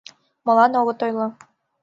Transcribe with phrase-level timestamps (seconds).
[0.45, 1.27] Молан огыт ойло